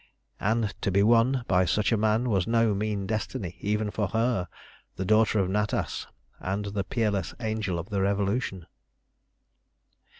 [0.39, 4.47] And to be won by such a man was no mean destiny, even for her,
[4.95, 6.07] the daughter of Natas,
[6.39, 8.65] and the peerless Angel of the Revolution.